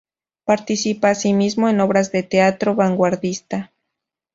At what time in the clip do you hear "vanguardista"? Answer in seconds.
2.73-3.71